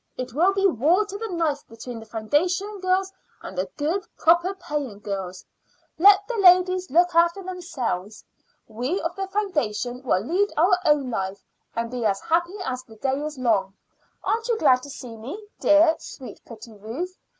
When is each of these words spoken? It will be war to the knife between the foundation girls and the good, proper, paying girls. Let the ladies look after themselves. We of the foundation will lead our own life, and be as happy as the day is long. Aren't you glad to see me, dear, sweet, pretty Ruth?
It 0.17 0.33
will 0.33 0.51
be 0.51 0.65
war 0.65 1.05
to 1.05 1.15
the 1.15 1.27
knife 1.27 1.63
between 1.67 1.99
the 1.99 2.07
foundation 2.07 2.79
girls 2.79 3.13
and 3.43 3.55
the 3.55 3.69
good, 3.77 4.03
proper, 4.17 4.55
paying 4.55 4.97
girls. 4.97 5.45
Let 5.99 6.27
the 6.27 6.37
ladies 6.37 6.89
look 6.89 7.13
after 7.13 7.43
themselves. 7.43 8.25
We 8.67 8.99
of 8.99 9.15
the 9.15 9.27
foundation 9.27 10.01
will 10.01 10.23
lead 10.25 10.51
our 10.57 10.79
own 10.85 11.11
life, 11.11 11.43
and 11.75 11.91
be 11.91 12.03
as 12.03 12.19
happy 12.19 12.57
as 12.65 12.81
the 12.83 12.95
day 12.95 13.21
is 13.23 13.37
long. 13.37 13.75
Aren't 14.23 14.47
you 14.47 14.57
glad 14.57 14.81
to 14.81 14.89
see 14.89 15.15
me, 15.15 15.39
dear, 15.59 15.95
sweet, 15.99 16.41
pretty 16.47 16.73
Ruth? 16.73 17.15